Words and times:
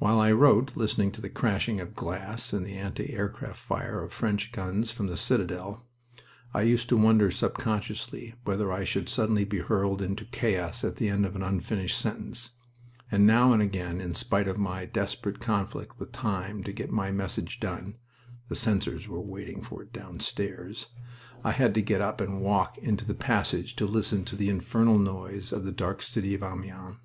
While 0.00 0.18
I 0.18 0.32
wrote, 0.32 0.76
listening 0.76 1.12
to 1.12 1.20
the 1.20 1.30
crashing 1.30 1.78
of 1.78 1.94
glass 1.94 2.52
and 2.52 2.66
the 2.66 2.74
anti 2.74 3.12
aircraft 3.12 3.60
fire 3.60 4.02
of 4.02 4.12
French 4.12 4.50
guns 4.50 4.90
from 4.90 5.06
the 5.06 5.16
citadel, 5.16 5.86
I 6.52 6.62
used 6.62 6.88
to 6.88 6.96
wonder 6.96 7.30
subconsciously 7.30 8.34
whether 8.42 8.72
I 8.72 8.82
should 8.82 9.08
suddenly 9.08 9.44
be 9.44 9.60
hurled 9.60 10.02
into 10.02 10.24
chaos 10.24 10.82
at 10.82 10.96
the 10.96 11.08
end 11.08 11.24
of 11.24 11.36
an 11.36 11.44
unfinished 11.44 11.96
sentence, 11.96 12.50
and 13.08 13.24
now 13.24 13.52
and 13.52 13.62
again 13.62 14.00
in 14.00 14.14
spite 14.14 14.48
of 14.48 14.58
my 14.58 14.84
desperate 14.84 15.38
conflict 15.38 15.96
with 15.96 16.10
time 16.10 16.64
to 16.64 16.72
get 16.72 16.90
my 16.90 17.12
message 17.12 17.60
done 17.60 17.94
(the 18.48 18.56
censors 18.56 19.06
were 19.06 19.20
waiting 19.20 19.62
for 19.62 19.84
it 19.84 19.92
downstairs) 19.92 20.88
I 21.44 21.52
had 21.52 21.72
to 21.76 21.82
get 21.82 22.00
up 22.00 22.20
and 22.20 22.40
walk 22.42 22.78
into 22.78 23.04
the 23.04 23.14
passage 23.14 23.76
to 23.76 23.86
listen 23.86 24.24
to 24.24 24.34
the 24.34 24.48
infernal 24.50 24.98
noise 24.98 25.52
in 25.52 25.62
the 25.62 25.70
dark 25.70 26.02
city 26.02 26.34
of 26.34 26.42
Amiens. 26.42 26.96